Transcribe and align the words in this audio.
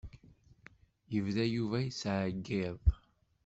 Yebda 1.13 1.45
Yuba 1.53 1.77
yettɛeyyiḍ. 1.85 2.81